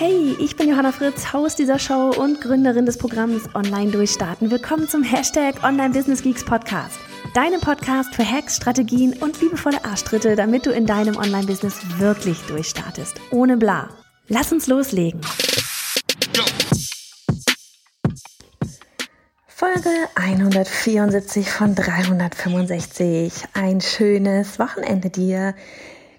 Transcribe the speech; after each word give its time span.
Hey, 0.00 0.36
ich 0.38 0.54
bin 0.54 0.68
Johanna 0.68 0.92
Fritz, 0.92 1.32
Haus 1.32 1.56
dieser 1.56 1.80
Show 1.80 2.10
und 2.16 2.40
Gründerin 2.40 2.86
des 2.86 2.98
Programms 2.98 3.52
Online 3.56 3.90
Durchstarten. 3.90 4.48
Willkommen 4.48 4.88
zum 4.88 5.02
Hashtag 5.02 5.64
Online 5.64 5.92
Business 5.92 6.22
Geeks 6.22 6.44
Podcast. 6.44 7.00
Deinem 7.34 7.60
Podcast 7.60 8.14
für 8.14 8.24
Hacks, 8.24 8.54
Strategien 8.54 9.14
und 9.14 9.40
liebevolle 9.40 9.84
Arschtritte, 9.84 10.36
damit 10.36 10.66
du 10.66 10.70
in 10.70 10.86
deinem 10.86 11.16
Online-Business 11.16 11.98
wirklich 11.98 12.38
durchstartest. 12.42 13.16
Ohne 13.32 13.56
bla. 13.56 13.88
Lass 14.28 14.52
uns 14.52 14.68
loslegen. 14.68 15.20
Folge 19.48 19.90
174 20.14 21.50
von 21.50 21.74
365. 21.74 23.32
Ein 23.52 23.80
schönes 23.80 24.60
Wochenende 24.60 25.10
dir. 25.10 25.56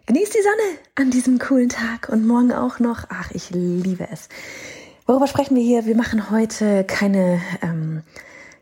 Genieß 0.09 0.31
die 0.31 0.41
Sonne 0.41 0.79
an 0.95 1.11
diesem 1.11 1.37
coolen 1.37 1.69
Tag 1.69 2.09
und 2.09 2.25
morgen 2.25 2.51
auch 2.51 2.79
noch. 2.79 3.03
Ach, 3.09 3.29
ich 3.29 3.51
liebe 3.51 4.07
es. 4.11 4.27
Worüber 5.05 5.27
sprechen 5.27 5.55
wir 5.55 5.61
hier? 5.61 5.85
Wir 5.85 5.95
machen 5.95 6.31
heute 6.31 6.83
keine, 6.83 7.39
ähm, 7.61 8.01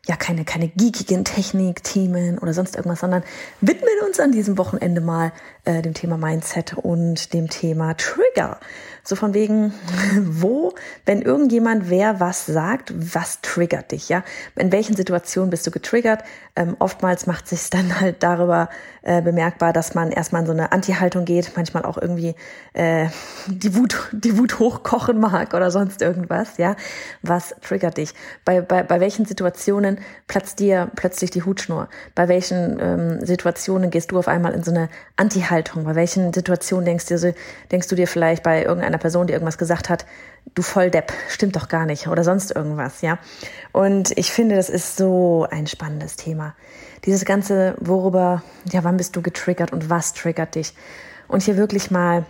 ja, 0.08 0.16
keine, 0.16 0.46
keine 0.46 0.70
geekigen 0.70 1.26
Technik-Themen 1.26 2.40
oder 2.40 2.54
sonst 2.54 2.78
irgendwas, 2.78 3.02
sondern 3.02 3.24
widmen 3.60 3.90
uns 4.06 4.20
an 4.22 4.32
diesem 4.32 4.58
Wochenende 4.58 5.02
mal 5.02 5.34
äh, 5.66 5.82
dem 5.82 5.94
Thema 5.94 6.18
Mindset 6.18 6.76
und 6.78 7.34
dem 7.34 7.50
Thema 7.50 7.94
Trigger. 7.96 8.58
So 9.04 9.16
von 9.16 9.34
wegen, 9.34 9.74
wo, 10.22 10.74
wenn 11.06 11.22
irgendjemand 11.22 11.90
wer 11.90 12.22
was 12.22 12.46
sagt, 12.46 12.94
was 12.96 13.42
triggert 13.42 13.92
dich, 13.92 14.08
ja? 14.08 14.24
In 14.56 14.72
welchen 14.72 14.96
Situationen 14.96 15.50
bist 15.50 15.68
du 15.68 15.72
getriggert? 15.72 16.24
Ähm, 16.56 16.78
oftmals 16.80 17.28
macht 17.28 17.48
sich 17.48 17.70
dann 17.70 18.00
halt 18.00 18.24
darüber 18.24 18.70
äh, 19.02 19.22
bemerkbar, 19.22 19.74
dass 19.74 19.94
man 19.94 20.12
erstmal 20.12 20.42
in 20.42 20.48
so 20.48 20.54
eine 20.54 20.72
Anti-Haltung 20.72 21.26
geht, 21.26 21.52
manchmal 21.56 21.84
auch 21.84 21.98
irgendwie 21.98 22.36
äh, 22.74 23.08
die 23.48 23.76
Wut, 23.76 24.10
die 24.12 24.38
Wut 24.38 24.60
hochkochen 24.60 25.20
mag 25.20 25.54
oder 25.54 25.70
sonst 25.70 26.02
irgendwas, 26.02 26.58
ja? 26.58 26.76
Was 27.22 27.56
triggert 27.62 27.98
dich? 27.98 28.14
Bei, 28.46 28.62
bei, 28.62 28.84
bei 28.84 29.00
welchen 29.02 29.26
Situationen 29.26 29.97
platzt 30.28 30.60
dir 30.60 30.92
plötzlich 30.96 31.32
die 31.32 31.44
Hutschnur? 31.44 31.88
Bei 32.16 32.28
welchen 32.28 32.78
ähm, 32.80 33.26
Situationen 33.26 33.90
gehst 33.90 34.12
du 34.12 34.20
auf 34.20 34.28
einmal 34.28 34.54
in 34.54 34.64
so 34.64 34.72
eine 34.72 34.90
Anti-Haltung? 35.16 35.86
Bei 35.86 35.96
welchen 35.96 36.34
Situationen 36.34 36.86
denkst 36.86 37.06
du, 37.06 37.36
denkst 37.72 37.88
du 37.88 37.96
dir 37.96 38.08
vielleicht 38.08 38.44
bei 38.44 38.64
irgendeiner 38.64 38.88
einer 38.88 38.98
Person, 38.98 39.28
die 39.28 39.34
irgendwas 39.34 39.58
gesagt 39.58 39.90
hat, 39.90 40.06
du 40.56 40.62
Volldepp, 40.62 41.14
stimmt 41.30 41.56
doch 41.56 41.68
gar 41.68 41.86
nicht 41.86 42.08
oder 42.08 42.24
sonst 42.24 42.56
irgendwas, 42.56 43.02
ja. 43.02 43.20
Und 43.72 44.18
ich 44.18 44.32
finde, 44.32 44.56
das 44.56 44.70
ist 44.70 44.98
so 44.98 45.48
ein 45.50 45.68
spannendes 45.68 46.16
Thema. 46.16 46.56
Dieses 47.06 47.26
ganze, 47.26 47.76
worüber, 47.80 48.44
ja, 48.72 48.84
wann 48.84 48.98
bist 48.98 49.16
du 49.16 49.22
getriggert 49.22 49.72
und 49.72 49.90
was 49.90 50.14
triggert 50.14 50.56
dich? 50.56 50.74
Und 51.28 51.44
hier 51.44 51.58
wirklich 51.58 51.92
mal 51.92 52.26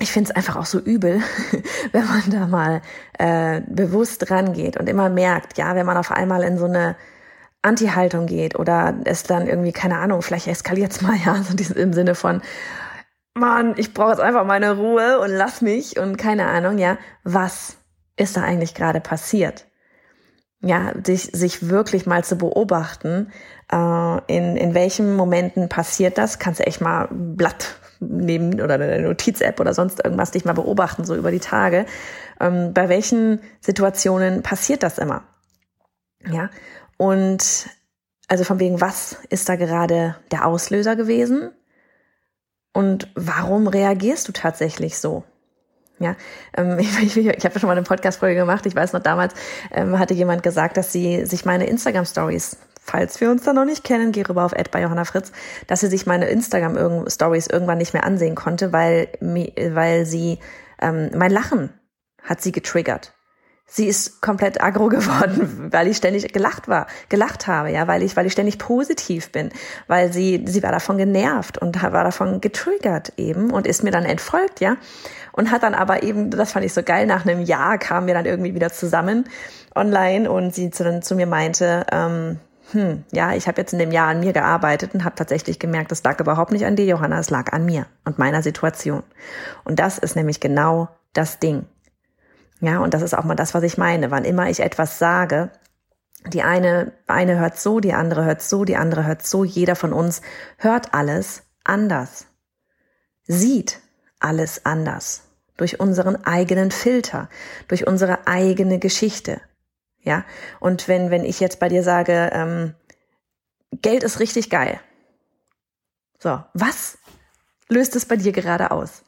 ich 0.00 0.10
finde 0.12 0.30
es 0.30 0.36
einfach 0.36 0.56
auch 0.56 0.66
so 0.66 0.78
übel, 0.78 1.20
wenn 1.92 2.06
man 2.06 2.22
da 2.30 2.46
mal 2.46 2.82
äh, 3.18 3.60
bewusst 3.66 4.30
rangeht 4.30 4.76
und 4.76 4.88
immer 4.88 5.08
merkt, 5.08 5.58
ja, 5.58 5.74
wenn 5.74 5.86
man 5.86 5.96
auf 5.96 6.10
einmal 6.10 6.42
in 6.42 6.58
so 6.58 6.64
eine 6.64 6.96
Anti-Haltung 7.62 8.26
geht 8.26 8.58
oder 8.58 8.94
es 9.04 9.22
dann 9.22 9.46
irgendwie, 9.46 9.72
keine 9.72 9.98
Ahnung, 9.98 10.22
vielleicht 10.22 10.46
eskaliert 10.46 10.92
es 10.92 11.00
mal, 11.00 11.16
ja, 11.24 11.36
so 11.42 11.74
im 11.74 11.92
Sinne 11.92 12.14
von, 12.14 12.42
Mann, 13.34 13.74
ich 13.76 13.94
brauche 13.94 14.10
jetzt 14.10 14.20
einfach 14.20 14.44
meine 14.44 14.76
Ruhe 14.76 15.18
und 15.18 15.30
lass 15.30 15.60
mich 15.60 15.98
und 15.98 16.16
keine 16.16 16.46
Ahnung, 16.46 16.78
ja, 16.78 16.98
was 17.24 17.76
ist 18.16 18.36
da 18.36 18.42
eigentlich 18.42 18.74
gerade 18.74 19.00
passiert? 19.00 19.66
Ja, 20.60 20.92
sich, 21.04 21.24
sich 21.32 21.68
wirklich 21.68 22.06
mal 22.06 22.24
zu 22.24 22.36
beobachten, 22.36 23.32
äh, 23.72 24.18
in, 24.28 24.56
in 24.56 24.74
welchen 24.74 25.16
Momenten 25.16 25.68
passiert 25.68 26.16
das, 26.16 26.38
kannst 26.38 26.60
du 26.60 26.66
echt 26.66 26.80
mal 26.80 27.08
Blatt 27.10 27.76
nehmen 28.00 28.60
oder 28.60 28.74
eine 28.74 29.00
Notiz-App 29.00 29.60
oder 29.60 29.74
sonst 29.74 30.04
irgendwas 30.04 30.30
dich 30.30 30.44
mal 30.44 30.52
beobachten, 30.52 31.04
so 31.04 31.14
über 31.14 31.30
die 31.30 31.40
Tage. 31.40 31.86
Ähm, 32.40 32.72
bei 32.74 32.88
welchen 32.88 33.40
Situationen 33.60 34.42
passiert 34.42 34.82
das 34.82 34.98
immer? 34.98 35.24
Ja, 36.26 36.50
und 36.96 37.68
also 38.28 38.44
von 38.44 38.58
wegen, 38.58 38.80
was 38.80 39.18
ist 39.28 39.48
da 39.48 39.56
gerade 39.56 40.16
der 40.30 40.46
Auslöser 40.46 40.96
gewesen? 40.96 41.50
Und 42.72 43.08
warum 43.14 43.68
reagierst 43.68 44.26
du 44.26 44.32
tatsächlich 44.32 44.98
so? 44.98 45.24
Ja, 45.98 46.16
ähm, 46.56 46.78
ich, 46.80 47.16
ich, 47.16 47.16
ich 47.16 47.44
habe 47.44 47.58
schon 47.58 47.68
mal 47.68 47.76
eine 47.76 47.82
Podcast-Folge 47.82 48.36
gemacht. 48.36 48.66
Ich 48.66 48.74
weiß 48.74 48.92
noch, 48.92 49.02
damals 49.02 49.34
ähm, 49.70 49.98
hatte 49.98 50.14
jemand 50.14 50.42
gesagt, 50.42 50.76
dass 50.76 50.92
sie 50.92 51.24
sich 51.26 51.44
meine 51.44 51.66
Instagram-Stories, 51.66 52.56
falls 52.84 53.20
wir 53.20 53.30
uns 53.30 53.42
da 53.44 53.52
noch 53.52 53.64
nicht 53.64 53.82
kennen, 53.82 54.12
geh 54.12 54.22
rüber 54.22 54.44
auf 54.44 54.52
Ad 54.52 54.70
bei 54.70 54.82
Johanna 54.82 55.04
Fritz, 55.04 55.32
dass 55.66 55.80
sie 55.80 55.88
sich 55.88 56.06
meine 56.06 56.26
Instagram-Stories 56.26 57.46
irgendwann 57.46 57.78
nicht 57.78 57.94
mehr 57.94 58.04
ansehen 58.04 58.34
konnte, 58.34 58.72
weil, 58.72 59.08
weil 59.20 60.04
sie 60.04 60.38
ähm, 60.80 61.10
mein 61.14 61.30
Lachen 61.30 61.70
hat 62.22 62.42
sie 62.42 62.52
getriggert. 62.52 63.14
Sie 63.66 63.86
ist 63.86 64.20
komplett 64.20 64.62
aggro 64.62 64.88
geworden, 64.90 65.68
weil 65.72 65.88
ich 65.88 65.96
ständig 65.96 66.30
gelacht 66.34 66.68
war, 66.68 66.86
gelacht 67.08 67.46
habe, 67.46 67.70
ja, 67.70 67.88
weil 67.88 68.02
ich, 68.02 68.16
weil 68.16 68.26
ich 68.26 68.32
ständig 68.32 68.58
positiv 68.58 69.32
bin, 69.32 69.50
weil 69.86 70.12
sie, 70.12 70.44
sie 70.46 70.62
war 70.62 70.70
davon 70.70 70.98
genervt 70.98 71.56
und 71.56 71.82
war 71.82 72.04
davon 72.04 72.42
getriggert 72.42 73.14
eben 73.16 73.50
und 73.50 73.66
ist 73.66 73.82
mir 73.82 73.90
dann 73.92 74.04
entfolgt, 74.04 74.60
ja, 74.60 74.76
und 75.32 75.50
hat 75.50 75.62
dann 75.62 75.74
aber 75.74 76.02
eben, 76.02 76.30
das 76.30 76.52
fand 76.52 76.66
ich 76.66 76.74
so 76.74 76.82
geil, 76.82 77.06
nach 77.06 77.24
einem 77.24 77.40
Jahr 77.40 77.78
kamen 77.78 78.06
wir 78.06 78.14
dann 78.14 78.26
irgendwie 78.26 78.54
wieder 78.54 78.70
zusammen 78.70 79.24
online 79.74 80.30
und 80.30 80.54
sie 80.54 80.70
zu, 80.70 81.00
zu 81.00 81.14
mir 81.14 81.26
meinte, 81.26 81.86
ähm, 81.90 82.38
hm, 82.74 83.04
ja, 83.12 83.34
ich 83.34 83.46
habe 83.46 83.60
jetzt 83.60 83.72
in 83.72 83.78
dem 83.78 83.92
Jahr 83.92 84.08
an 84.08 84.18
mir 84.18 84.32
gearbeitet 84.32 84.94
und 84.94 85.04
habe 85.04 85.14
tatsächlich 85.14 85.60
gemerkt, 85.60 85.92
das 85.92 86.02
lag 86.02 86.18
überhaupt 86.18 86.50
nicht 86.50 86.66
an 86.66 86.74
dir, 86.74 86.84
Johanna, 86.84 87.20
es 87.20 87.30
lag 87.30 87.52
an 87.52 87.64
mir 87.64 87.86
und 88.04 88.18
meiner 88.18 88.42
Situation. 88.42 89.04
Und 89.62 89.78
das 89.78 89.98
ist 89.98 90.16
nämlich 90.16 90.40
genau 90.40 90.88
das 91.12 91.38
Ding. 91.38 91.66
Ja, 92.60 92.78
und 92.80 92.92
das 92.92 93.02
ist 93.02 93.14
auch 93.14 93.24
mal 93.24 93.36
das, 93.36 93.54
was 93.54 93.62
ich 93.62 93.78
meine. 93.78 94.10
Wann 94.10 94.24
immer 94.24 94.50
ich 94.50 94.60
etwas 94.60 94.98
sage, 94.98 95.50
die 96.26 96.42
eine, 96.42 96.92
eine 97.06 97.38
hört 97.38 97.58
so, 97.58 97.78
die 97.78 97.92
andere 97.92 98.24
hört 98.24 98.42
so, 98.42 98.64
die 98.64 98.76
andere 98.76 99.06
hört 99.06 99.24
so. 99.24 99.44
Jeder 99.44 99.76
von 99.76 99.92
uns 99.92 100.20
hört 100.58 100.94
alles 100.94 101.44
anders. 101.62 102.26
Sieht 103.26 103.80
alles 104.18 104.66
anders. 104.66 105.22
Durch 105.56 105.78
unseren 105.78 106.24
eigenen 106.24 106.72
Filter, 106.72 107.28
durch 107.68 107.86
unsere 107.86 108.26
eigene 108.26 108.80
Geschichte. 108.80 109.40
Ja, 110.04 110.24
und 110.60 110.86
wenn, 110.86 111.10
wenn 111.10 111.24
ich 111.24 111.40
jetzt 111.40 111.58
bei 111.58 111.68
dir 111.68 111.82
sage, 111.82 112.30
ähm, 112.32 112.74
Geld 113.72 114.02
ist 114.02 114.20
richtig 114.20 114.50
geil. 114.50 114.78
So, 116.18 116.42
was 116.52 116.98
löst 117.68 117.96
es 117.96 118.04
bei 118.04 118.16
dir 118.16 118.32
gerade 118.32 118.70
aus? 118.70 119.02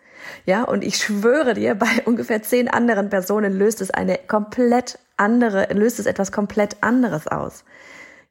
Ja, 0.46 0.64
und 0.64 0.82
ich 0.82 0.96
schwöre 0.96 1.54
dir, 1.54 1.74
bei 1.74 1.86
ungefähr 2.06 2.42
zehn 2.42 2.68
anderen 2.68 3.10
Personen 3.10 3.52
löst 3.52 3.80
es 3.80 3.90
eine 3.90 4.18
komplett 4.18 4.98
andere, 5.16 5.72
löst 5.72 6.00
es 6.00 6.06
etwas 6.06 6.32
komplett 6.32 6.82
anderes 6.82 7.28
aus. 7.28 7.64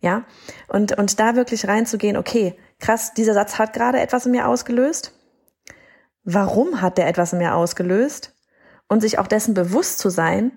Ja, 0.02 0.26
und, 0.68 0.98
und 0.98 1.20
da 1.20 1.36
wirklich 1.36 1.68
reinzugehen, 1.68 2.18
okay, 2.18 2.58
krass, 2.80 3.14
dieser 3.14 3.34
Satz 3.34 3.58
hat 3.58 3.74
gerade 3.74 4.00
etwas 4.00 4.26
in 4.26 4.34
mir 4.34 4.48
ausgelöst. 4.48 5.14
Warum 6.24 6.82
hat 6.82 6.98
der 6.98 7.08
etwas 7.08 7.34
in 7.34 7.40
mir 7.40 7.56
ausgelöst? 7.56 8.36
Und 8.88 9.02
sich 9.02 9.18
auch 9.18 9.28
dessen 9.28 9.54
bewusst 9.54 10.00
zu 10.00 10.10
sein, 10.10 10.52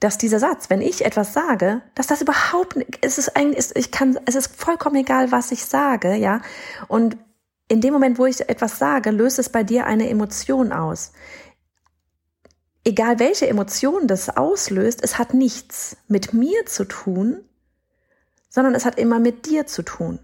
dass 0.00 0.18
dieser 0.18 0.38
Satz, 0.38 0.70
wenn 0.70 0.80
ich 0.80 1.04
etwas 1.04 1.32
sage, 1.32 1.82
dass 1.94 2.06
das 2.06 2.22
überhaupt, 2.22 2.76
es 3.00 3.18
ist 3.18 3.36
eigentlich, 3.36 3.74
ich 3.74 3.90
kann, 3.90 4.18
es 4.26 4.36
ist 4.36 4.54
vollkommen 4.54 4.96
egal, 4.96 5.32
was 5.32 5.50
ich 5.50 5.64
sage, 5.64 6.14
ja. 6.14 6.40
Und 6.86 7.16
in 7.68 7.80
dem 7.80 7.92
Moment, 7.92 8.18
wo 8.18 8.26
ich 8.26 8.48
etwas 8.48 8.78
sage, 8.78 9.10
löst 9.10 9.38
es 9.38 9.48
bei 9.48 9.64
dir 9.64 9.86
eine 9.86 10.08
Emotion 10.08 10.72
aus. 10.72 11.12
Egal 12.84 13.18
welche 13.18 13.48
Emotion 13.48 14.06
das 14.06 14.34
auslöst, 14.36 15.00
es 15.02 15.18
hat 15.18 15.34
nichts 15.34 15.96
mit 16.06 16.32
mir 16.32 16.64
zu 16.66 16.84
tun, 16.84 17.44
sondern 18.48 18.74
es 18.74 18.84
hat 18.84 18.98
immer 18.98 19.18
mit 19.18 19.46
dir 19.46 19.66
zu 19.66 19.82
tun. 19.82 20.20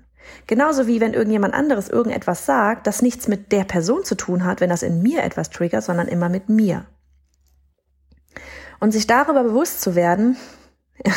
Genauso 0.46 0.86
wie 0.86 1.00
wenn 1.00 1.12
irgendjemand 1.12 1.52
anderes 1.52 1.88
irgendetwas 1.88 2.46
sagt, 2.46 2.86
das 2.86 3.02
nichts 3.02 3.28
mit 3.28 3.52
der 3.52 3.64
Person 3.64 4.04
zu 4.04 4.14
tun 4.14 4.44
hat, 4.44 4.60
wenn 4.60 4.70
das 4.70 4.82
in 4.82 5.02
mir 5.02 5.22
etwas 5.22 5.50
triggert, 5.50 5.84
sondern 5.84 6.08
immer 6.08 6.30
mit 6.30 6.48
mir. 6.48 6.86
Und 8.84 8.90
sich 8.90 9.06
darüber 9.06 9.44
bewusst 9.44 9.80
zu 9.80 9.94
werden, 9.94 10.36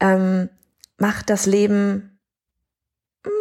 ähm, 0.00 0.50
macht 0.98 1.30
das 1.30 1.46
Leben 1.46 2.20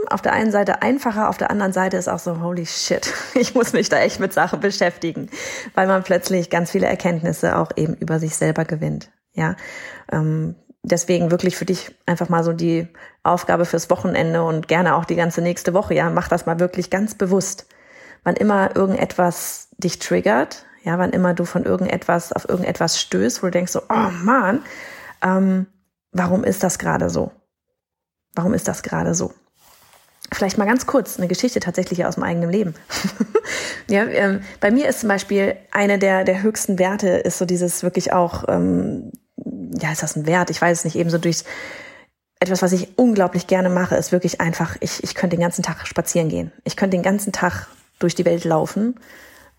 auf 0.08 0.22
der 0.22 0.32
einen 0.32 0.50
Seite 0.50 0.82
einfacher, 0.82 1.28
auf 1.28 1.38
der 1.38 1.52
anderen 1.52 1.74
Seite 1.74 1.98
ist 1.98 2.08
auch 2.08 2.20
so, 2.20 2.40
holy 2.40 2.66
shit, 2.66 3.14
ich 3.34 3.54
muss 3.54 3.74
mich 3.74 3.90
da 3.90 4.00
echt 4.00 4.22
mit 4.22 4.32
Sachen 4.32 4.62
beschäftigen, 4.62 5.30
weil 5.76 5.88
man 5.88 6.04
plötzlich 6.04 6.50
ganz 6.50 6.72
viele 6.72 6.88
Erkenntnisse 6.88 7.58
auch 7.58 7.72
eben 7.76 7.96
über 7.96 8.18
sich 8.18 8.38
selber 8.38 8.64
gewinnt. 8.64 9.12
Ja, 9.34 9.58
ähm, 10.10 10.56
deswegen 10.82 11.30
wirklich 11.30 11.58
für 11.58 11.66
dich 11.66 11.94
einfach 12.06 12.30
mal 12.30 12.46
so 12.46 12.54
die 12.54 12.88
Aufgabe 13.24 13.66
fürs 13.66 13.90
Wochenende 13.90 14.42
und 14.42 14.70
gerne 14.70 14.96
auch 14.96 15.04
die 15.04 15.18
ganze 15.18 15.42
nächste 15.42 15.74
Woche. 15.74 15.96
Ja, 15.96 16.10
mach 16.10 16.30
das 16.30 16.46
mal 16.46 16.62
wirklich 16.62 16.90
ganz 16.90 17.14
bewusst. 17.14 17.68
Wann 18.24 18.38
immer 18.38 18.74
irgendetwas 18.74 19.68
dich 19.78 20.00
triggert, 20.00 20.66
ja, 20.84 21.00
wann 21.00 21.12
immer 21.12 21.34
du 21.34 21.46
von 21.46 21.64
irgendetwas 21.64 22.34
auf 22.34 22.48
irgendetwas 22.48 23.00
stößt, 23.00 23.42
wo 23.42 23.48
du 23.48 23.52
denkst 23.52 23.72
so, 23.72 23.82
oh 23.90 24.10
man, 24.24 24.64
ähm, 25.22 25.68
warum 26.12 26.44
ist 26.44 26.64
das 26.64 26.78
gerade 26.78 27.10
so? 27.10 27.32
Warum 28.36 28.54
ist 28.54 28.68
das 28.68 28.84
gerade 28.84 29.16
so? 29.16 29.34
Vielleicht 30.32 30.58
mal 30.58 30.66
ganz 30.66 30.88
kurz 30.88 31.18
eine 31.18 31.28
Geschichte 31.28 31.60
tatsächlich 31.60 32.06
aus 32.06 32.16
dem 32.16 32.24
eigenen 32.24 32.50
Leben. 32.50 32.74
ja, 33.88 34.04
ähm, 34.06 34.42
bei 34.60 34.72
mir 34.72 34.90
ist 34.90 35.02
zum 35.02 35.10
Beispiel 35.10 35.56
eine 35.72 36.00
der, 36.00 36.24
der 36.24 36.42
höchsten 36.42 36.80
Werte 36.80 37.10
ist 37.10 37.38
so 37.38 37.46
dieses 37.46 37.84
wirklich 37.84 38.12
auch, 38.12 38.46
ähm, 38.48 39.12
ja, 39.80 39.92
ist 39.92 40.04
das 40.04 40.16
ein 40.16 40.26
Wert? 40.26 40.50
Ich 40.50 40.62
weiß 40.62 40.80
es 40.80 40.86
nicht, 40.86 40.96
eben 40.96 41.10
so 41.10 41.18
durch 41.18 41.44
etwas, 42.40 42.62
was 42.62 42.74
ich 42.74 42.98
unglaublich 42.98 43.48
gerne 43.48 43.70
mache, 43.70 43.96
ist 43.96 44.12
wirklich 44.12 44.42
einfach, 44.42 44.76
ich, 44.80 45.04
ich 45.04 45.16
könnte 45.16 45.36
den 45.38 45.44
ganzen 45.44 45.64
Tag 45.64 45.88
spazieren 45.88 46.30
gehen. 46.30 46.52
Ich 46.64 46.76
könnte 46.76 46.98
den 46.98 47.04
ganzen 47.04 47.32
Tag 47.32 47.68
durch 48.00 48.16
die 48.16 48.26
Welt 48.26 48.44
laufen 48.44 49.00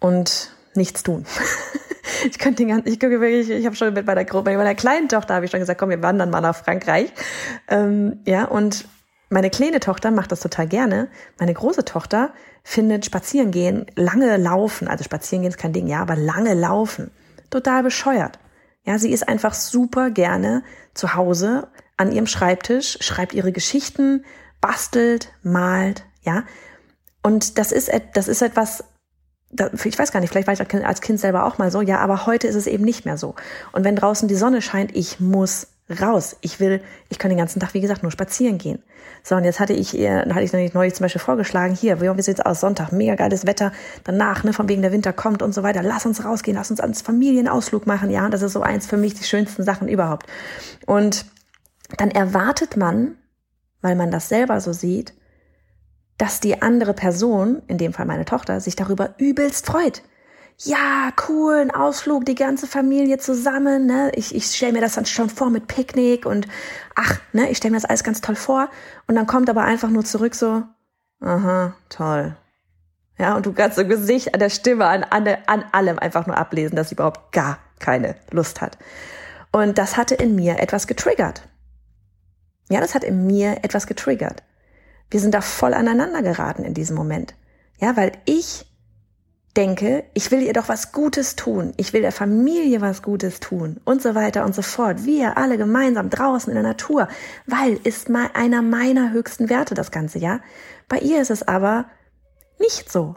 und 0.01 0.54
nichts 0.77 1.03
tun. 1.03 1.25
ich 2.29 2.39
könnte 2.39 2.63
den 2.63 2.69
ganzen, 2.69 2.89
ich 2.89 3.01
gucke 3.01 3.21
wirklich, 3.21 3.51
ich 3.51 3.67
habe 3.67 3.77
schon 3.77 3.93
mit 3.93 4.07
meiner 4.07 4.23
mit 4.23 4.45
meiner 4.45 4.75
kleinen 4.75 5.09
Tochter 5.09 5.35
habe 5.35 5.45
ich 5.45 5.51
schon 5.51 5.61
gesagt, 5.61 5.79
komm, 5.79 5.91
wir 5.91 6.03
wandern 6.03 6.31
mal 6.31 6.41
nach 6.41 6.57
Frankreich. 6.57 7.13
Ähm, 7.69 8.21
ja, 8.25 8.45
und 8.45 8.87
meine 9.31 9.51
kleine 9.51 9.81
Tochter 9.81 10.11
macht 10.11 10.33
das 10.33 10.41
total 10.41 10.67
gerne. 10.69 11.09
Meine 11.39 11.55
große 11.55 11.85
Tochter 11.85 12.33
findet 12.63 13.05
spazieren 13.05 13.51
gehen, 13.51 13.87
lange 13.95 14.37
laufen, 14.37 14.89
also 14.89 15.05
spazieren 15.05 15.43
gehen 15.43 15.51
ist 15.51 15.59
kein 15.59 15.73
Ding, 15.73 15.87
ja, 15.87 16.01
aber 16.01 16.17
lange 16.17 16.55
laufen, 16.55 17.11
total 17.51 17.83
bescheuert. 17.83 18.39
Ja, 18.85 18.99
sie 18.99 19.13
ist 19.13 19.29
einfach 19.29 19.55
super 19.55 20.11
gerne 20.11 20.63
zu 20.93 21.15
Hause 21.15 21.69
an 21.97 22.13
ihrem 22.13 22.27
Schreibtisch, 22.27 22.99
schreibt 23.01 23.35
ihre 23.35 23.53
Geschichten, 23.53 24.25
bastelt, 24.61 25.33
malt, 25.43 26.05
ja. 26.23 26.45
Und 27.23 27.59
das 27.59 27.73
ist, 27.73 27.91
das 28.13 28.29
ist 28.29 28.43
etwas, 28.43 28.85
ich 29.85 29.99
weiß 29.99 30.13
gar 30.13 30.21
nicht, 30.21 30.31
vielleicht 30.31 30.47
war 30.47 30.55
ich 30.55 30.85
als 30.85 31.01
Kind 31.01 31.21
selber 31.21 31.45
auch 31.47 31.59
mal 31.59 31.71
so, 31.71 31.81
ja, 31.81 31.99
aber 31.99 32.27
heute 32.27 32.47
ist 32.47 32.57
es 32.57 32.67
eben 32.67 32.85
nicht 32.85 33.05
mehr 33.05 33.17
so. 33.17 33.35
Und 33.73 33.85
wenn 33.85 33.97
draußen 33.97 34.29
die 34.29 34.35
Sonne 34.35 34.63
scheint, 34.63 34.95
ich 34.97 35.21
muss 35.21 35.69
raus. 36.01 36.37
Ich 36.41 36.61
will, 36.61 36.81
ich 37.09 37.19
kann 37.19 37.29
den 37.29 37.39
ganzen 37.39 37.61
Tag, 37.61 37.75
wie 37.75 37.81
gesagt, 37.81 38.03
nur 38.03 38.13
spazieren 38.13 38.59
gehen. 38.59 38.83
So, 39.23 39.37
und 39.37 39.45
jetzt 39.45 39.61
hatte 39.61 39.73
ich 39.73 39.95
ihr, 39.95 40.27
hatte 40.35 40.43
ich 40.43 40.75
neulich 40.75 40.95
zum 40.95 41.05
Beispiel 41.05 41.21
vorgeschlagen, 41.21 41.75
hier, 41.75 42.01
wie 42.01 42.23
sieht's 42.23 42.41
aus? 42.41 42.61
Sonntag, 42.61 42.93
mega 42.93 43.15
geiles 43.15 43.47
Wetter, 43.47 43.73
danach, 44.05 44.45
ne, 44.45 44.53
von 44.53 44.69
wegen 44.69 44.83
der 44.83 44.93
Winter 44.93 45.13
kommt 45.13 45.43
und 45.43 45.55
so 45.55 45.63
weiter. 45.63 45.83
Lass 45.83 46.07
uns 46.07 46.25
rausgehen, 46.25 46.57
lass 46.57 46.71
uns 46.71 46.81
ans 46.81 47.03
Familienausflug 47.03 47.87
machen, 47.87 48.11
ja, 48.11 48.29
das 48.29 48.43
ist 48.43 48.53
so 48.53 48.63
eins 48.63 48.87
für 48.87 48.97
mich 48.97 49.15
die 49.15 49.25
schönsten 49.25 49.63
Sachen 49.63 49.89
überhaupt. 49.89 50.27
Und 50.87 51.27
dann 51.97 52.11
erwartet 52.11 52.77
man, 52.77 53.17
weil 53.83 53.95
man 53.95 54.11
das 54.11 54.29
selber 54.29 54.61
so 54.61 54.73
sieht, 54.73 55.15
dass 56.19 56.41
die 56.41 56.63
andere 56.63 56.95
Person, 56.95 57.63
in 57.67 57.79
dem 57.79 57.93
Fall 57.93 58.07
meine 58.07 58.25
Tochter, 58.25 58.61
sich 58.61 58.77
darüber 58.77 59.15
übelst 59.19 59.67
freut 59.67 60.03
ja, 60.59 61.13
cool, 61.29 61.57
ein 61.57 61.71
Ausflug, 61.73 62.25
die 62.25 62.37
ganze 62.37 62.67
Familie 62.67 63.19
zusammen, 63.19 63.87
ne? 63.87 64.13
Ich, 64.15 64.35
ich 64.35 64.47
stelle 64.47 64.73
mir 64.73 64.81
das 64.81 64.95
dann 64.95 65.07
schon 65.07 65.29
vor 65.29 65.51
mit 65.51 65.67
Picknick 65.67 66.27
und 66.27 66.47
ach, 66.95 67.19
ne, 67.33 67.51
ich 67.51 67.57
stelle 67.57 67.73
mir 67.73 67.79
das 67.79 67.89
alles 67.89 68.05
ganz 68.05 68.21
toll 68.21 68.37
vor. 68.37 68.71
Und 69.07 69.17
dann 69.17 69.27
kommt 69.27 69.51
aber 69.51 69.63
einfach 69.63 69.91
nur 69.91 70.05
zurück 70.05 70.35
so, 70.35 70.63
aha, 71.21 71.75
toll. 71.89 72.37
Ja, 73.19 73.37
und 73.37 73.47
du 73.47 73.53
kannst 73.53 73.79
im 73.79 73.89
Gesicht, 73.89 74.33
an 74.35 74.41
der 74.41 74.51
Stimme, 74.51 74.87
an, 74.87 75.05
an, 75.05 75.27
an 75.47 75.65
allem 75.73 75.99
einfach 75.99 76.27
nur 76.27 76.37
ablesen, 76.37 76.77
dass 76.77 76.89
sie 76.89 76.95
überhaupt 76.95 77.33
gar 77.33 77.59
keine 77.81 78.17
Lust 78.31 78.61
hat. 78.61 78.79
Und 79.53 79.79
das 79.79 79.97
hatte 79.97 80.15
in 80.15 80.35
mir 80.35 80.61
etwas 80.61 80.87
getriggert. 80.87 81.49
Ja, 82.71 82.81
das 82.81 82.95
hat 82.95 83.05
in 83.05 83.27
mir 83.27 83.59
etwas 83.63 83.87
getriggert. 83.87 84.43
Wir 85.11 85.21
sind 85.21 85.35
da 85.35 85.41
voll 85.41 85.75
aneinander 85.75 86.23
geraten 86.23 86.65
in 86.65 86.75
diesem 86.75 86.97
Moment. 86.97 87.35
Ja, 87.79 87.97
weil 87.97 88.13
ich 88.25 88.67
denke, 89.57 90.05
ich 90.15 90.31
will 90.31 90.43
ihr 90.43 90.53
doch 90.53 90.69
was 90.69 90.93
Gutes 90.93 91.37
tun, 91.37 91.73
ich 91.77 91.93
will 91.93 92.03
der 92.03 92.13
Familie 92.13 92.81
was 92.81 93.03
Gutes 93.03 93.41
tun 93.41 93.81
und 93.85 94.03
so 94.03 94.15
weiter 94.15 94.45
und 94.45 94.55
so 94.55 94.63
fort. 94.63 95.05
Wir 95.05 95.37
alle 95.37 95.57
gemeinsam 95.57 96.11
draußen 96.11 96.51
in 96.51 96.55
der 96.55 96.65
Natur, 96.65 97.09
weil 97.47 97.79
ist 97.85 98.09
mal 98.09 98.31
einer 98.35 98.63
meiner 98.63 99.13
höchsten 99.13 99.49
Werte 99.49 99.75
das 99.75 99.91
ganze 99.91 100.19
Jahr. 100.19 100.41
Bei 100.89 100.99
ihr 100.99 101.21
ist 101.21 101.31
es 101.31 101.47
aber 101.47 101.87
nicht 102.59 102.91
so. 102.91 103.17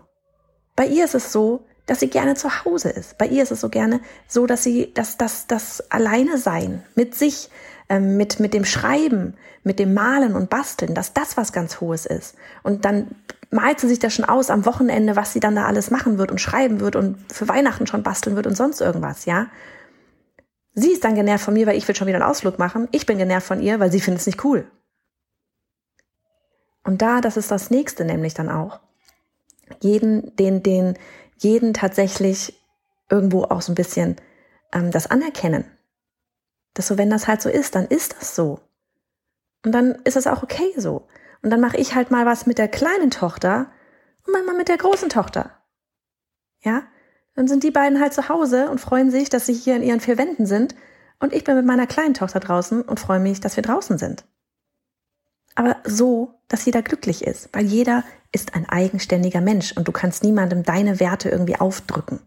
Bei 0.76 0.86
ihr 0.86 1.06
ist 1.06 1.16
es 1.16 1.32
so, 1.32 1.66
dass 1.88 2.02
sie 2.02 2.10
gerne 2.10 2.36
zu 2.36 2.66
Hause 2.66 2.90
ist. 2.90 3.18
Bei 3.18 3.26
ihr 3.26 3.42
ist 3.42 3.52
es 3.52 3.62
so 3.62 3.70
gerne 3.70 4.02
so, 4.28 4.46
dass 4.46 4.64
sie 4.64 4.94
das, 4.94 5.18
das, 5.18 5.48
das 5.48 5.90
alleine 5.90 6.38
sein 6.38 6.84
mit 6.96 7.16
sich, 7.16 7.50
ähm, 7.90 8.18
mit, 8.18 8.40
mit 8.40 8.54
dem 8.54 8.66
Schreiben, 8.66 9.36
mit 9.64 9.80
dem 9.80 9.94
Malen 9.94 10.36
und 10.36 10.50
Basteln, 10.50 10.94
dass 10.94 11.14
das 11.14 11.38
was 11.38 11.54
ganz 11.54 11.80
Hohes 11.80 12.06
ist. 12.06 12.36
Und 12.64 12.86
dann 12.86 13.16
malt 13.50 13.80
sie 13.80 13.88
sich 13.88 14.00
das 14.00 14.14
schon 14.14 14.26
aus 14.26 14.50
am 14.50 14.66
Wochenende, 14.66 15.16
was 15.16 15.34
sie 15.34 15.40
dann 15.40 15.56
da 15.56 15.66
alles 15.66 15.92
machen 15.92 16.18
wird 16.18 16.32
und 16.32 16.42
schreiben 16.42 16.80
wird 16.80 16.96
und 16.96 17.18
für 17.32 17.48
Weihnachten 17.48 17.88
schon 17.88 18.04
basteln 18.04 18.36
wird 18.36 18.48
und 18.48 18.56
sonst 18.56 18.82
irgendwas, 18.82 19.26
ja. 19.26 19.48
Sie 20.74 20.92
ist 20.92 21.04
dann 21.04 21.16
genervt 21.16 21.44
von 21.44 21.56
mir, 21.56 21.66
weil 21.66 21.78
ich 21.78 21.88
will 21.88 21.96
schon 21.96 22.08
wieder 22.08 22.18
einen 22.18 22.30
Ausflug 22.30 22.60
machen. 22.60 22.88
Ich 22.92 23.08
bin 23.08 23.18
genervt 23.18 23.48
von 23.48 23.62
ihr, 23.62 23.80
weil 23.80 23.92
sie 23.92 24.00
findet 24.00 24.22
es 24.22 24.28
nicht 24.28 24.44
cool. 24.44 24.70
Und 26.84 27.02
da, 27.02 27.20
das 27.20 27.36
ist 27.36 27.50
das 27.50 27.72
nächste 27.72 28.06
nämlich 28.06 28.36
dann 28.36 28.50
auch. 28.50 28.80
Jeden, 29.82 30.36
den, 30.36 30.62
den, 30.62 30.98
jeden 31.38 31.74
tatsächlich 31.74 32.62
irgendwo 33.10 33.44
auch 33.44 33.62
so 33.62 33.72
ein 33.72 33.76
bisschen 33.76 34.18
ähm, 34.72 34.92
das 34.92 35.08
anerkennen. 35.08 35.66
Dass 36.78 36.88
so, 36.88 36.98
wenn 37.00 37.10
das 37.10 37.28
halt 37.28 37.42
so 37.42 37.50
ist, 37.50 37.74
dann 37.74 37.88
ist 37.88 38.16
das 38.20 38.36
so. 38.36 38.60
Und 39.66 39.72
dann 39.72 39.96
ist 40.04 40.16
es 40.16 40.28
auch 40.28 40.44
okay 40.44 40.72
so. 40.78 41.08
Und 41.42 41.50
dann 41.50 41.60
mache 41.60 41.78
ich 41.78 41.96
halt 41.96 42.12
mal 42.12 42.28
was 42.28 42.46
mit 42.46 42.60
der 42.60 42.68
kleinen 42.68 43.10
Tochter 43.10 43.72
und 44.26 44.34
manchmal 44.34 44.56
mit 44.56 44.68
der 44.68 44.78
großen 44.78 45.10
Tochter. 45.10 45.52
Ja? 46.62 46.84
Dann 47.34 47.48
sind 47.48 47.64
die 47.64 47.72
beiden 47.72 48.00
halt 48.00 48.14
zu 48.14 48.30
Hause 48.30 48.70
und 48.70 48.80
freuen 48.80 49.10
sich, 49.10 49.30
dass 49.30 49.48
sie 49.48 49.54
hier 49.54 49.76
in 49.76 49.82
ihren 49.82 50.02
vier 50.02 50.20
Wänden 50.20 50.46
sind. 50.46 50.76
Und 51.20 51.34
ich 51.34 51.44
bin 51.44 51.56
mit 51.56 51.66
meiner 51.66 51.88
kleinen 51.88 52.14
Tochter 52.14 52.40
draußen 52.40 52.84
und 52.84 53.00
freue 53.00 53.20
mich, 53.20 53.40
dass 53.40 53.56
wir 53.56 53.64
draußen 53.64 53.98
sind. 53.98 54.24
Aber 55.56 55.78
so, 55.84 56.36
dass 56.48 56.66
jeder 56.66 56.84
glücklich 56.84 57.26
ist, 57.26 57.50
weil 57.54 57.66
jeder 57.66 58.04
ist 58.32 58.54
ein 58.54 58.70
eigenständiger 58.70 59.42
Mensch 59.42 59.76
und 59.76 59.88
du 59.88 59.92
kannst 59.92 60.24
niemandem 60.24 60.62
deine 60.62 61.00
Werte 61.00 61.30
irgendwie 61.30 61.56
aufdrücken. 61.56 62.20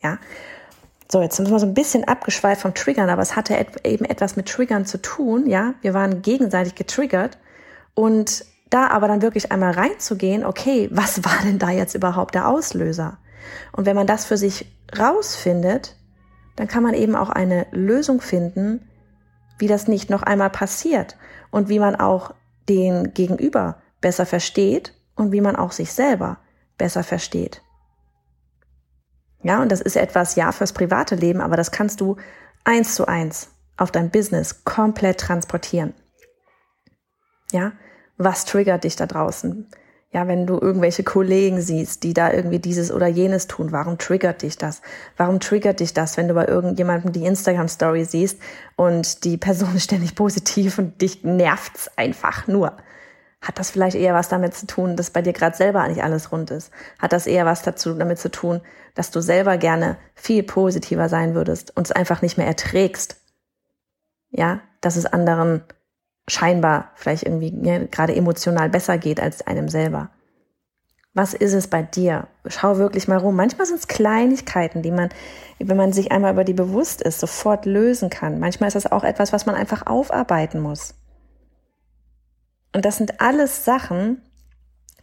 Ja? 0.00 0.18
So, 1.10 1.22
jetzt 1.22 1.36
sind 1.36 1.50
wir 1.50 1.58
so 1.58 1.66
ein 1.66 1.74
bisschen 1.74 2.04
abgeschweift 2.04 2.62
vom 2.62 2.74
Triggern, 2.74 3.08
aber 3.08 3.22
es 3.22 3.34
hatte 3.34 3.54
eben 3.84 4.04
etwas 4.04 4.36
mit 4.36 4.46
Triggern 4.46 4.84
zu 4.84 5.00
tun, 5.00 5.46
ja. 5.46 5.74
Wir 5.80 5.94
waren 5.94 6.20
gegenseitig 6.20 6.74
getriggert 6.74 7.38
und 7.94 8.44
da 8.68 8.88
aber 8.88 9.08
dann 9.08 9.22
wirklich 9.22 9.50
einmal 9.50 9.72
reinzugehen, 9.72 10.44
okay, 10.44 10.88
was 10.92 11.24
war 11.24 11.38
denn 11.44 11.58
da 11.58 11.70
jetzt 11.70 11.94
überhaupt 11.94 12.34
der 12.34 12.46
Auslöser? 12.46 13.18
Und 13.72 13.86
wenn 13.86 13.96
man 13.96 14.06
das 14.06 14.26
für 14.26 14.36
sich 14.36 14.70
rausfindet, 14.98 15.96
dann 16.56 16.68
kann 16.68 16.82
man 16.82 16.92
eben 16.92 17.16
auch 17.16 17.30
eine 17.30 17.66
Lösung 17.70 18.20
finden, 18.20 18.88
wie 19.58 19.68
das 19.68 19.88
nicht 19.88 20.10
noch 20.10 20.22
einmal 20.22 20.50
passiert 20.50 21.16
und 21.50 21.68
wie 21.68 21.78
man 21.78 21.96
auch 21.96 22.34
den 22.68 23.14
Gegenüber 23.14 23.80
besser 24.00 24.26
versteht 24.26 24.92
und 25.16 25.32
wie 25.32 25.40
man 25.40 25.56
auch 25.56 25.72
sich 25.72 25.92
selber 25.92 26.38
besser 26.76 27.02
versteht. 27.02 27.62
Ja, 29.42 29.62
und 29.62 29.70
das 29.70 29.80
ist 29.80 29.96
etwas, 29.96 30.34
ja, 30.34 30.52
fürs 30.52 30.72
private 30.72 31.14
Leben, 31.14 31.40
aber 31.40 31.56
das 31.56 31.70
kannst 31.70 32.00
du 32.00 32.16
eins 32.64 32.94
zu 32.94 33.06
eins 33.06 33.50
auf 33.76 33.92
dein 33.92 34.10
Business 34.10 34.64
komplett 34.64 35.20
transportieren. 35.20 35.94
Ja, 37.52 37.72
was 38.16 38.44
triggert 38.44 38.84
dich 38.84 38.96
da 38.96 39.06
draußen? 39.06 39.68
Ja, 40.10 40.26
wenn 40.26 40.46
du 40.46 40.58
irgendwelche 40.58 41.04
Kollegen 41.04 41.60
siehst, 41.60 42.02
die 42.02 42.14
da 42.14 42.32
irgendwie 42.32 42.58
dieses 42.58 42.90
oder 42.90 43.06
jenes 43.06 43.46
tun, 43.46 43.72
warum 43.72 43.98
triggert 43.98 44.40
dich 44.42 44.56
das? 44.56 44.80
Warum 45.18 45.38
triggert 45.38 45.80
dich 45.80 45.92
das, 45.92 46.16
wenn 46.16 46.28
du 46.28 46.34
bei 46.34 46.46
irgendjemandem 46.46 47.12
die 47.12 47.26
Instagram 47.26 47.68
Story 47.68 48.06
siehst 48.06 48.40
und 48.76 49.24
die 49.24 49.36
Person 49.36 49.76
ist 49.76 49.84
ständig 49.84 50.14
positiv 50.14 50.78
und 50.78 51.00
dich 51.02 51.24
nervt's 51.24 51.90
einfach 51.96 52.46
nur? 52.46 52.76
Hat 53.40 53.58
das 53.58 53.70
vielleicht 53.70 53.96
eher 53.96 54.14
was 54.14 54.28
damit 54.28 54.54
zu 54.54 54.66
tun, 54.66 54.96
dass 54.96 55.10
bei 55.10 55.22
dir 55.22 55.32
gerade 55.32 55.56
selber 55.56 55.86
nicht 55.86 56.02
alles 56.02 56.32
rund 56.32 56.50
ist? 56.50 56.72
Hat 56.98 57.12
das 57.12 57.26
eher 57.26 57.46
was 57.46 57.62
dazu 57.62 57.94
damit 57.94 58.18
zu 58.18 58.30
tun, 58.30 58.60
dass 58.94 59.10
du 59.10 59.20
selber 59.20 59.56
gerne 59.58 59.96
viel 60.14 60.42
positiver 60.42 61.08
sein 61.08 61.34
würdest 61.34 61.76
und 61.76 61.86
es 61.86 61.92
einfach 61.92 62.20
nicht 62.20 62.36
mehr 62.36 62.48
erträgst? 62.48 63.20
Ja, 64.30 64.60
dass 64.80 64.96
es 64.96 65.06
anderen 65.06 65.62
scheinbar 66.28 66.90
vielleicht 66.94 67.22
irgendwie 67.22 67.54
ja, 67.62 67.78
gerade 67.78 68.14
emotional 68.14 68.68
besser 68.68 68.98
geht 68.98 69.20
als 69.20 69.46
einem 69.46 69.68
selber. 69.68 70.10
Was 71.14 71.32
ist 71.34 71.54
es 71.54 71.68
bei 71.68 71.82
dir? 71.82 72.28
Schau 72.46 72.76
wirklich 72.76 73.08
mal 73.08 73.18
rum. 73.18 73.34
Manchmal 73.34 73.66
sind 73.66 73.80
es 73.80 73.88
Kleinigkeiten, 73.88 74.82
die 74.82 74.90
man, 74.90 75.08
wenn 75.58 75.76
man 75.76 75.92
sich 75.92 76.12
einmal 76.12 76.32
über 76.32 76.44
die 76.44 76.54
bewusst 76.54 77.02
ist, 77.02 77.18
sofort 77.18 77.66
lösen 77.66 78.10
kann. 78.10 78.38
Manchmal 78.38 78.68
ist 78.68 78.74
das 78.74 78.90
auch 78.90 79.04
etwas, 79.04 79.32
was 79.32 79.46
man 79.46 79.54
einfach 79.54 79.86
aufarbeiten 79.86 80.60
muss. 80.60 80.94
Und 82.72 82.84
das 82.84 82.96
sind 82.96 83.20
alles 83.20 83.64
Sachen, 83.64 84.22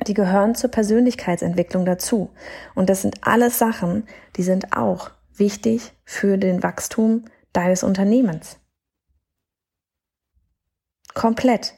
die 0.07 0.13
gehören 0.13 0.55
zur 0.55 0.71
Persönlichkeitsentwicklung 0.71 1.85
dazu. 1.85 2.31
Und 2.75 2.89
das 2.89 3.01
sind 3.01 3.25
alles 3.25 3.57
Sachen, 3.57 4.07
die 4.35 4.43
sind 4.43 4.75
auch 4.75 5.11
wichtig 5.33 5.93
für 6.03 6.37
den 6.37 6.63
Wachstum 6.63 7.25
deines 7.53 7.83
Unternehmens. 7.83 8.57
Komplett. 11.13 11.73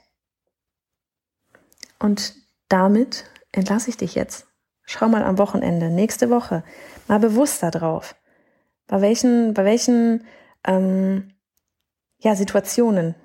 Und 2.00 2.36
damit 2.70 3.26
entlasse 3.52 3.90
ich 3.90 3.98
dich 3.98 4.16
jetzt. 4.16 4.48
Schau 4.84 5.08
mal 5.08 5.24
am 5.24 5.38
Wochenende, 5.38 5.90
nächste 5.90 6.30
Woche, 6.30 6.64
mal 7.08 7.20
bewusster 7.20 7.72
drauf. 7.72 8.16
Bei 8.88 9.02
welchen, 9.02 9.54
bei 9.54 9.66
welchen 9.66 10.26
ähm, 10.66 11.34
ja, 12.20 12.36
Situationen 12.36 13.16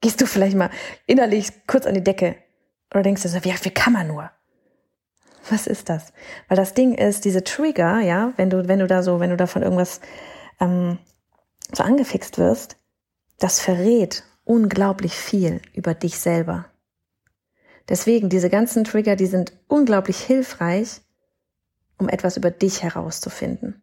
gehst 0.00 0.20
du 0.20 0.26
vielleicht 0.26 0.56
mal 0.56 0.70
innerlich 1.06 1.66
kurz 1.66 1.86
an 1.86 1.94
die 1.94 2.04
Decke 2.04 2.36
oder 2.92 3.02
denkst 3.02 3.22
du 3.22 3.28
so, 3.28 3.44
wie, 3.44 3.54
wie 3.62 3.70
kann 3.70 3.92
man 3.92 4.08
nur? 4.08 4.30
Was 5.48 5.66
ist 5.66 5.88
das? 5.88 6.12
Weil 6.48 6.56
das 6.56 6.74
Ding 6.74 6.94
ist, 6.94 7.24
diese 7.24 7.44
Trigger, 7.44 8.00
ja, 8.00 8.32
wenn 8.36 8.50
du, 8.50 8.68
wenn 8.68 8.78
du 8.78 8.86
da 8.86 9.02
so, 9.02 9.20
wenn 9.20 9.30
du 9.30 9.36
da 9.36 9.46
von 9.46 9.62
irgendwas 9.62 10.00
ähm, 10.60 10.98
so 11.72 11.82
angefixt 11.82 12.38
wirst, 12.38 12.76
das 13.38 13.60
verrät 13.60 14.24
unglaublich 14.44 15.14
viel 15.14 15.60
über 15.74 15.94
dich 15.94 16.18
selber. 16.18 16.66
Deswegen, 17.88 18.28
diese 18.28 18.50
ganzen 18.50 18.84
Trigger, 18.84 19.16
die 19.16 19.26
sind 19.26 19.52
unglaublich 19.66 20.18
hilfreich, 20.20 21.00
um 21.98 22.08
etwas 22.08 22.36
über 22.36 22.50
dich 22.50 22.82
herauszufinden. 22.82 23.82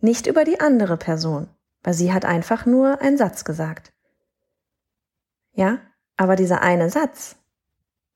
Nicht 0.00 0.26
über 0.26 0.44
die 0.44 0.60
andere 0.60 0.96
Person, 0.96 1.48
weil 1.82 1.94
sie 1.94 2.12
hat 2.12 2.24
einfach 2.24 2.66
nur 2.66 3.00
einen 3.00 3.18
Satz 3.18 3.44
gesagt. 3.44 3.92
Ja, 5.58 5.80
aber 6.16 6.36
dieser 6.36 6.62
eine 6.62 6.88
Satz 6.88 7.34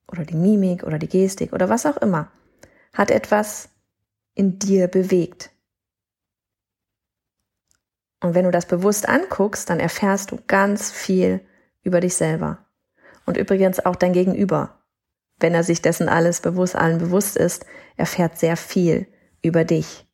oder 0.07 0.25
die 0.25 0.37
Mimik 0.37 0.85
oder 0.85 1.01
die 1.01 1.09
Gestik 1.09 1.53
oder 1.53 1.69
was 1.69 1.87
auch 1.87 1.97
immer 1.97 2.31
hat 2.93 3.11
etwas 3.11 3.69
in 4.35 4.61
dir 4.61 4.87
bewegt. 4.87 5.51
Und 8.23 8.37
wenn 8.37 8.45
du 8.45 8.53
das 8.53 8.67
bewusst 8.67 9.09
anguckst, 9.09 9.69
dann 9.69 9.81
erfährst 9.81 10.31
du 10.31 10.39
ganz 10.47 10.93
viel 10.93 11.41
über 11.83 11.99
dich 11.99 12.15
selber. 12.15 12.65
Und 13.27 13.37
übrigens 13.37 13.85
auch 13.85 13.97
dein 13.97 14.13
Gegenüber. 14.13 14.79
Wenn 15.41 15.53
er 15.53 15.65
sich 15.65 15.83
dessen 15.83 16.09
alles 16.09 16.43
bewusst, 16.43 16.77
allen 16.77 16.99
bewusst 16.99 17.37
ist, 17.37 17.67
erfährt 17.97 18.39
sehr 18.39 18.57
viel 18.57 19.09
über 19.43 19.65
dich. 19.65 20.07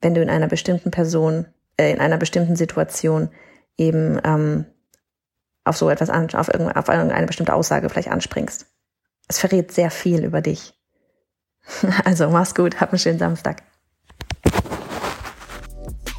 Wenn 0.00 0.14
du 0.14 0.22
in 0.22 0.30
einer 0.30 0.48
bestimmten 0.48 0.90
Person, 0.90 1.44
äh, 1.76 1.92
in 1.92 2.00
einer 2.00 2.16
bestimmten 2.16 2.56
Situation 2.56 3.28
eben 3.76 4.18
ähm, 4.24 4.64
auf 5.68 5.76
so 5.76 5.90
etwas 5.90 6.10
an, 6.10 6.28
auf, 6.34 6.48
irgendeine, 6.48 7.26
bestimmte 7.26 7.54
Aussage 7.54 7.88
vielleicht 7.88 8.10
anspringst. 8.10 8.66
Es 9.28 9.38
verrät 9.38 9.72
sehr 9.72 9.90
viel 9.90 10.24
über 10.24 10.40
dich. 10.40 10.74
Also 12.04 12.30
mach's 12.30 12.54
gut, 12.54 12.80
hab 12.80 12.92
einen 12.92 12.98
schönen 12.98 13.18
Samstag. 13.18 13.62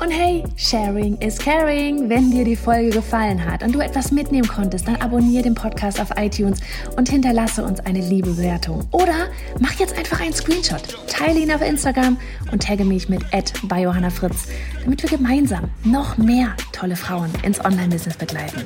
Und 0.01 0.11
hey, 0.11 0.45
Sharing 0.55 1.17
is 1.17 1.37
Caring. 1.37 2.09
Wenn 2.09 2.31
dir 2.31 2.45
die 2.45 2.55
Folge 2.55 2.89
gefallen 2.89 3.43
hat 3.43 3.63
und 3.63 3.73
du 3.73 3.79
etwas 3.81 4.13
mitnehmen 4.13 4.47
konntest, 4.47 4.87
dann 4.87 4.95
abonniere 4.95 5.43
den 5.43 5.55
Podcast 5.55 5.99
auf 5.99 6.11
iTunes 6.15 6.61
und 6.95 7.09
hinterlasse 7.09 7.65
uns 7.65 7.81
eine 7.81 7.99
liebe 7.99 8.31
Bewertung. 8.31 8.87
Oder 8.91 9.27
mach 9.59 9.73
jetzt 9.73 9.97
einfach 9.97 10.21
einen 10.21 10.33
Screenshot, 10.33 10.97
teile 11.07 11.39
ihn 11.39 11.51
auf 11.51 11.61
Instagram 11.61 12.17
und 12.51 12.63
tagge 12.63 12.85
mich 12.85 13.09
mit 13.09 13.23
bei 13.63 13.81
Johanna 13.81 14.09
Fritz, 14.09 14.47
damit 14.83 15.03
wir 15.03 15.09
gemeinsam 15.09 15.69
noch 15.83 16.17
mehr 16.17 16.55
tolle 16.71 16.95
Frauen 16.95 17.31
ins 17.43 17.63
Online-Business 17.63 18.15
begleiten. 18.15 18.63